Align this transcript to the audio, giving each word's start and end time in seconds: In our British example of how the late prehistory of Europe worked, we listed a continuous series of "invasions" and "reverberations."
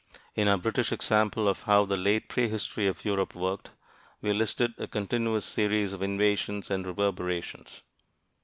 In 0.33 0.47
our 0.47 0.57
British 0.57 0.91
example 0.91 1.47
of 1.47 1.61
how 1.61 1.85
the 1.85 1.95
late 1.95 2.27
prehistory 2.27 2.87
of 2.87 3.05
Europe 3.05 3.35
worked, 3.35 3.69
we 4.19 4.33
listed 4.33 4.73
a 4.79 4.87
continuous 4.87 5.45
series 5.45 5.93
of 5.93 6.01
"invasions" 6.01 6.71
and 6.71 6.87
"reverberations." 6.87 7.83